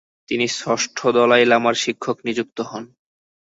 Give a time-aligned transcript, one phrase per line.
[0.29, 2.83] তিনি ষষ্ঠ দলাই লামার শিক্ষক নিযুক্ত হন।